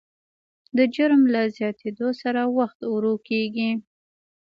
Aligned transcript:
د 0.77 0.79
جرم 0.95 1.21
له 1.33 1.41
زیاتېدو 1.55 2.07
سره 2.21 2.41
وخت 2.57 2.79
ورو 2.93 3.13
کېږي. 3.27 3.71